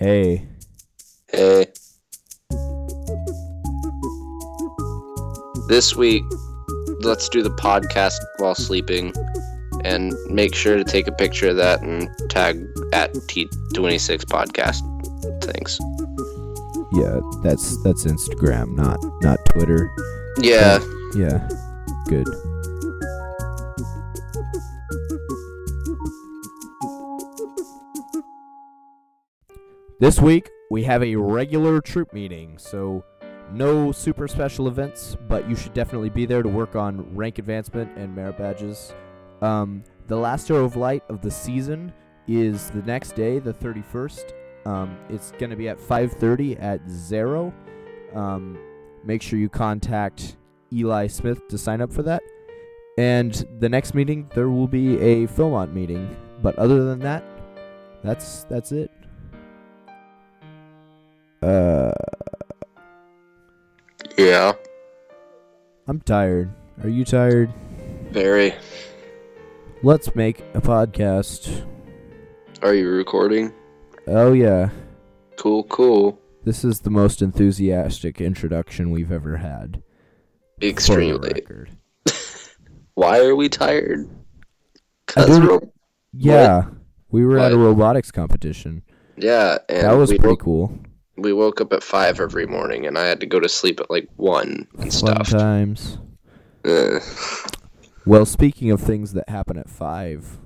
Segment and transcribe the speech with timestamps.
[0.00, 0.46] Hey.
[1.30, 1.66] Hey.
[5.68, 6.22] This week,
[7.00, 9.12] let's do the podcast while sleeping
[9.84, 14.80] and make sure to take a picture of that and tag at T26 podcast.
[15.44, 15.78] Thanks.
[16.94, 19.90] Yeah, that's that's Instagram, not not Twitter.
[20.40, 20.78] Yeah.
[21.14, 21.46] Yeah.
[22.08, 22.26] Good.
[30.00, 33.04] This week we have a regular troop meeting, so
[33.52, 37.98] no super special events, but you should definitely be there to work on rank advancement
[37.98, 38.94] and merit badges.
[39.42, 41.92] Um, the last arrow of light of the season
[42.26, 44.32] is the next day, the 31st.
[44.64, 47.52] Um, it's going to be at 5:30 at Zero.
[48.14, 48.58] Um,
[49.04, 50.38] make sure you contact
[50.72, 52.22] Eli Smith to sign up for that.
[52.96, 56.16] And the next meeting, there will be a Philmont meeting.
[56.40, 57.22] But other than that,
[58.02, 58.90] that's that's it.
[61.42, 61.92] Uh,
[64.16, 64.52] Yeah.
[65.88, 66.50] I'm tired.
[66.82, 67.52] Are you tired?
[68.10, 68.54] Very.
[69.82, 71.66] Let's make a podcast.
[72.62, 73.52] Are you recording?
[74.06, 74.70] Oh yeah,
[75.36, 76.18] Cool, cool.
[76.44, 79.82] this is the most enthusiastic introduction we've ever had.
[80.62, 81.30] Extremely.
[81.34, 81.70] record.
[82.94, 84.08] Why are we tired?
[85.06, 85.72] Cause ro-
[86.12, 86.66] Yeah,
[87.10, 88.82] we were at a robotics competition.
[89.16, 90.78] yeah, and That was pretty cool.
[91.16, 93.90] We woke up at five every morning, and I had to go to sleep at
[93.90, 95.30] like one and Fun stuff.
[95.30, 95.98] times.
[96.64, 97.00] Uh,
[98.06, 100.38] Well, speaking of things that happen at five,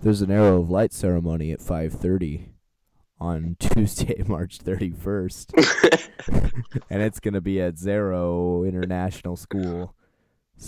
[0.00, 2.48] there's an arrow of light ceremony at five thirty
[3.20, 5.52] on Tuesday, March thirty first,
[6.90, 9.94] and it's gonna be at Zero International School.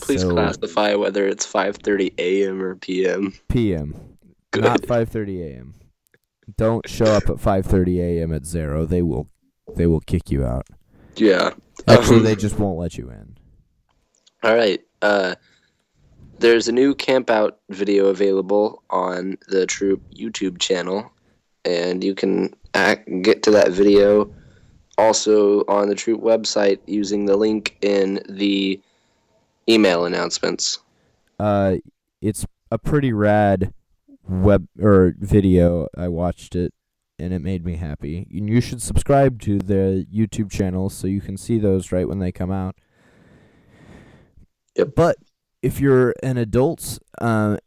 [0.03, 2.63] Please so, classify whether it's 5:30 a.m.
[2.63, 3.35] or p.m.
[3.49, 3.95] PM,
[4.53, 4.63] Good.
[4.65, 5.75] not five thirty a.m.
[6.57, 8.33] Don't show up at five thirty a.m.
[8.33, 8.87] at Zero.
[8.87, 9.29] They will,
[9.77, 10.67] they will kick you out.
[11.17, 11.51] Yeah.
[11.89, 13.37] Actually, Um, they just won't let you in.
[14.43, 14.81] All right.
[15.03, 15.35] Uh,
[16.39, 21.11] there's a new camp out video available on the Troop YouTube channel,
[21.65, 24.33] and you can act, get to that video
[24.97, 28.81] also on the Troop website using the link in the
[29.69, 30.79] email announcements.
[31.39, 31.77] Uh,
[32.21, 33.73] it's a pretty rad
[34.31, 35.89] web or video.
[35.97, 36.73] I watched it
[37.19, 38.27] and it made me happy.
[38.33, 42.19] And you should subscribe to the YouTube channel so you can see those right when
[42.19, 42.77] they come out.
[44.77, 44.91] Yep.
[44.97, 45.17] But
[45.63, 47.59] if you're an adult, uh,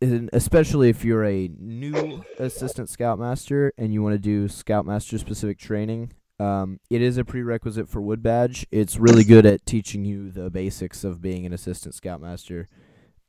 [0.00, 5.58] and especially if you're a new assistant scoutmaster and you want to do scoutmaster specific
[5.58, 8.66] training, um, it is a prerequisite for Wood Badge.
[8.70, 12.68] It's really good at teaching you the basics of being an assistant scoutmaster.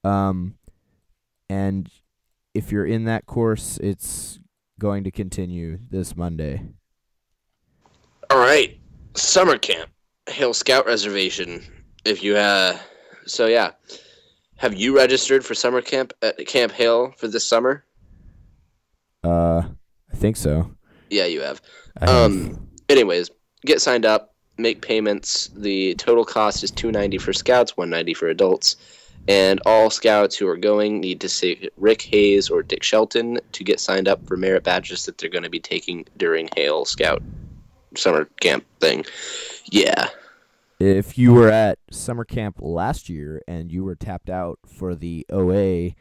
[0.03, 0.55] Um,
[1.49, 1.89] and
[2.57, 4.39] if you're in that course, it's
[4.79, 6.63] going to continue this Monday.
[8.31, 8.79] All right,
[9.13, 9.91] summer camp,
[10.27, 11.63] Hale Scout Reservation.
[12.03, 12.77] If you uh,
[13.27, 13.71] so yeah,
[14.57, 17.85] have you registered for summer camp at Camp Hale for this summer?
[19.23, 19.61] Uh,
[20.11, 20.71] I think so.
[21.11, 21.61] Yeah, you have.
[21.99, 23.29] Have- Um, anyways,
[23.65, 25.51] get signed up, make payments.
[25.55, 28.77] The total cost is two ninety for scouts, one ninety for adults,
[29.27, 33.63] and all scouts who are going need to see Rick Hayes or Dick Shelton to
[33.63, 37.21] get signed up for merit badges that they're going to be taking during Hale Scout
[37.95, 39.05] summer camp thing.
[39.69, 40.09] Yeah,
[40.79, 45.25] if you were at summer camp last year and you were tapped out for the
[45.31, 45.95] OA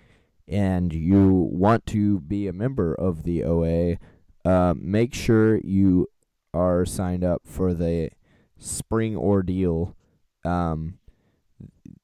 [0.47, 3.97] and you want to be a member of the OA,
[4.45, 6.09] uh, make sure you
[6.53, 8.11] are signed up for the
[8.59, 9.97] spring ordeal.
[10.45, 10.99] Um,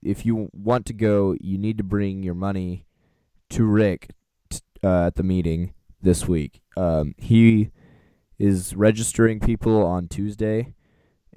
[0.02, 2.86] if you want to go, you need to bring your money
[3.50, 4.10] to Rick
[4.50, 6.60] t- uh, at the meeting this week.
[6.76, 7.70] Um, he
[8.38, 10.74] is registering people on Tuesday,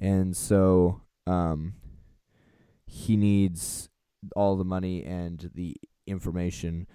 [0.00, 1.74] and so um,
[2.86, 3.88] he needs
[4.34, 5.76] all the money and the
[6.06, 6.86] information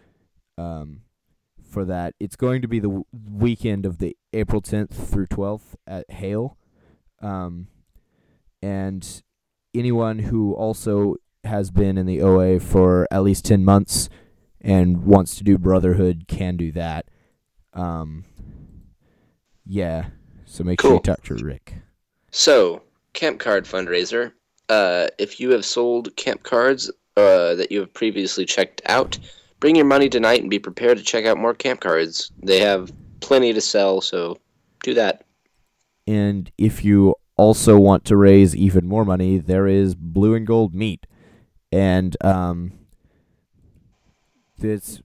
[0.57, 1.01] um,
[1.63, 2.13] for that.
[2.19, 6.57] It's going to be the w- weekend of the April 10th through 12th at Hale.
[7.21, 7.67] Um,
[8.61, 9.23] and
[9.73, 14.09] anyone who also has been in the OA for at least 10 months
[14.59, 17.05] and wants to do Brotherhood can do that.
[17.73, 18.25] Um,
[19.65, 20.07] yeah,
[20.45, 21.75] so make sure you talk to Rick.
[22.31, 22.83] So,
[23.13, 24.33] camp card fundraiser.
[24.69, 29.17] Uh, if you have sold camp cards uh, that you have previously checked out,
[29.59, 32.31] bring your money tonight and be prepared to check out more camp cards.
[32.43, 34.37] They have plenty to sell, so
[34.83, 35.25] do that.
[36.07, 40.75] And if you also want to raise even more money, there is blue and gold
[40.75, 41.05] meat.
[41.71, 42.73] And um
[44.57, 45.01] this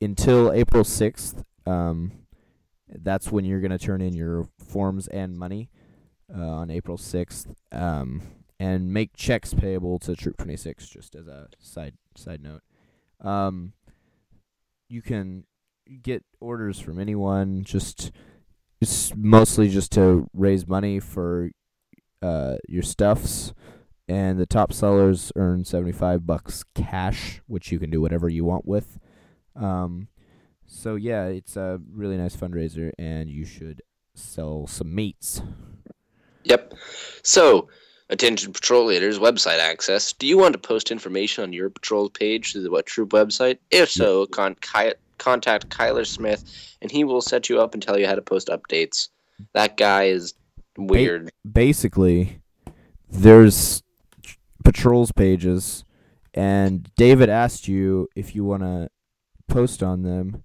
[0.00, 2.12] until April 6th, um
[2.88, 5.70] That's when you're gonna turn in your forms and money
[6.34, 8.22] uh, on April sixth, um,
[8.58, 10.88] and make checks payable to Troop Twenty Six.
[10.88, 12.62] Just as a side side note,
[13.20, 13.72] um,
[14.88, 15.44] you can
[16.02, 17.64] get orders from anyone.
[17.64, 18.12] Just
[18.80, 21.50] it's mostly just to raise money for
[22.22, 23.52] uh, your stuffs
[24.08, 28.66] and the top sellers earn 75 bucks cash which you can do whatever you want
[28.66, 28.98] with
[29.56, 30.08] um,
[30.66, 33.82] so yeah it's a really nice fundraiser and you should
[34.14, 35.42] sell some meats
[36.44, 36.74] Yep.
[37.22, 37.68] So,
[38.10, 40.12] attention patrol leaders, website access.
[40.12, 43.58] Do you want to post information on your patrol page to the What Troop website?
[43.70, 46.44] If so, con- Ky- contact Kyler Smith,
[46.82, 49.08] and he will set you up and tell you how to post updates.
[49.54, 50.34] That guy is
[50.76, 51.30] weird.
[51.52, 52.40] basically
[53.08, 53.84] there's
[54.62, 55.84] patrols pages
[56.34, 58.88] and David asked you if you want to
[59.48, 60.44] post on them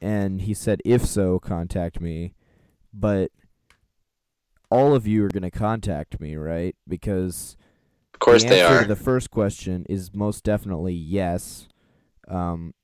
[0.00, 2.34] and he said if so contact me
[2.92, 3.30] but
[4.70, 7.56] all of you are going to contact me right because
[8.14, 8.82] Of course the they answer are.
[8.82, 11.68] to the first question is most definitely yes.
[12.28, 12.74] Um,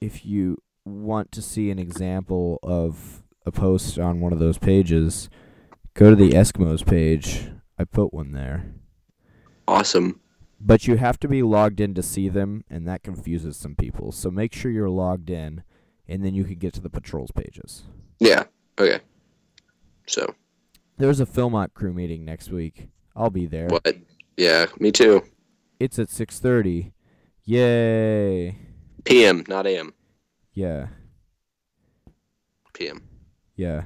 [0.00, 5.28] if you want to see an example of a post on one of those pages,
[5.94, 7.48] go to the Eskimos page.
[7.80, 8.74] I put one there.
[9.66, 10.20] Awesome.
[10.60, 14.12] But you have to be logged in to see them, and that confuses some people.
[14.12, 15.62] So make sure you're logged in,
[16.06, 17.84] and then you can get to the patrols pages.
[18.18, 18.44] Yeah.
[18.78, 19.00] Okay.
[20.06, 20.34] So,
[20.98, 22.88] There's a Philmont crew meeting next week.
[23.16, 23.68] I'll be there.
[23.68, 23.96] what?
[24.36, 25.22] Yeah, me too.
[25.78, 26.92] It's at 6:30.
[27.46, 28.58] Yay!
[29.04, 29.94] PM, not AM.
[30.52, 30.88] Yeah.
[32.74, 33.00] PM.
[33.56, 33.84] Yeah.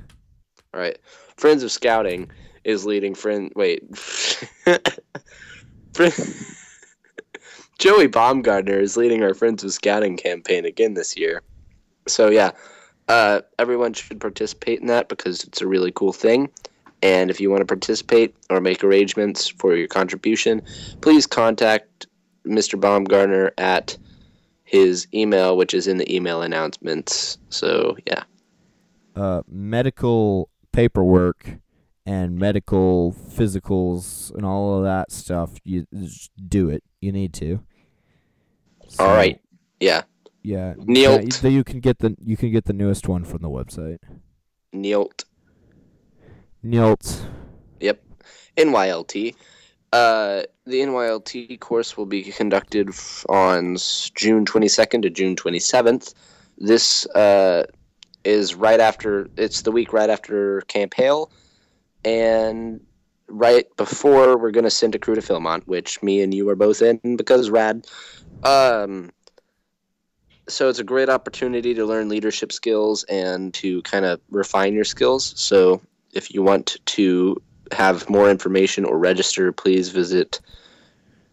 [0.73, 0.99] All right.
[1.37, 2.29] Friends of Scouting
[2.65, 3.53] is leading friend.
[3.55, 3.83] Wait.
[7.79, 11.43] Joey Baumgartner is leading our Friends of Scouting campaign again this year.
[12.07, 12.53] So yeah,
[13.09, 16.51] uh, everyone should participate in that because it's a really cool thing.
[17.03, 20.63] And if you want to participate or make arrangements for your contribution,
[21.03, 22.07] please contact
[22.47, 22.81] Mr.
[22.81, 23.99] Baumgartner at
[24.65, 27.39] his email, which is in the email announcements.
[27.51, 28.23] So yeah.
[29.15, 31.59] Uh, medical paperwork
[32.07, 35.53] and medical physicals and all of that stuff.
[35.65, 36.83] You just do it.
[37.01, 37.61] You need to.
[38.99, 39.41] All right.
[39.81, 40.03] Yeah.
[40.43, 40.75] Yeah.
[40.77, 41.21] Neil.
[41.23, 43.99] Yeah, you, can get the you can get the newest one from the website.
[44.75, 45.25] Nealt.
[46.65, 47.27] Nilt.
[47.81, 48.03] Yep.
[48.57, 49.35] NYLT.
[49.93, 52.91] Uh, the NYLT course will be conducted
[53.29, 53.77] on
[54.15, 56.15] June 22nd to June 27th.
[56.59, 57.65] This uh,
[58.25, 61.31] is right after, it's the week right after Camp Hale,
[62.05, 62.81] and
[63.29, 66.57] right before we're going to send a crew to Philmont, which me and you are
[66.57, 67.87] both in because rad.
[68.43, 69.11] Um,
[70.47, 74.85] so it's a great opportunity to learn leadership skills and to kind of refine your
[74.85, 75.33] skills.
[75.37, 75.81] So
[76.13, 77.41] if you want to
[77.73, 80.41] have more information or register, please visit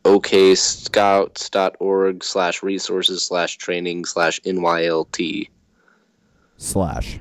[0.05, 5.49] okscouts.org slash resources slash training slash NYLT.
[6.57, 7.19] slash.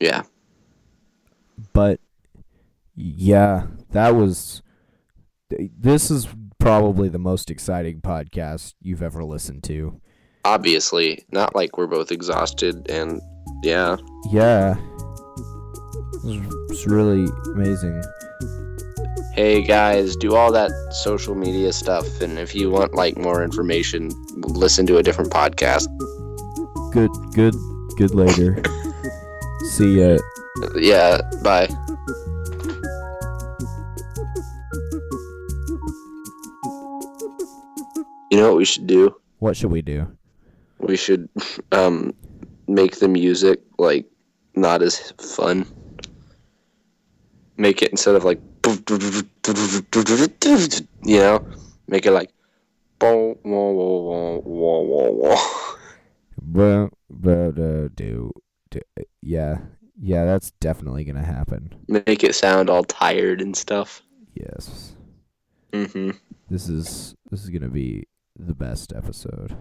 [0.00, 0.22] Yeah.
[1.72, 1.98] But
[2.96, 4.62] yeah, that was.
[5.50, 6.26] This is
[6.58, 10.00] probably the most exciting podcast you've ever listened to.
[10.44, 13.20] Obviously, not like we're both exhausted and
[13.62, 13.96] yeah.
[14.32, 14.76] Yeah,
[16.24, 18.02] it's, it's really amazing.
[19.34, 20.70] Hey guys, do all that
[21.04, 25.86] social media stuff and if you want like more information, listen to a different podcast.
[26.92, 27.54] Good, good,
[27.96, 28.62] good later.
[29.70, 30.16] See ya.
[30.76, 31.68] Yeah, bye.
[38.36, 39.16] You know what we should do?
[39.38, 40.14] What should we do?
[40.76, 41.30] We should
[41.72, 42.12] um
[42.68, 44.04] make the music like
[44.54, 45.64] not as fun.
[47.56, 48.38] Make it instead of like
[51.06, 51.46] you know,
[51.88, 52.30] make it like
[56.52, 58.30] Well, but do,
[58.70, 58.80] do,
[59.22, 59.60] yeah,
[59.98, 60.26] yeah.
[60.26, 61.74] That's definitely gonna happen.
[61.88, 64.02] make it sound all tired and stuff.
[64.34, 64.92] Yes,
[65.72, 66.18] Mhm.
[66.50, 68.04] this is this is gonna be
[68.38, 69.56] the best episode.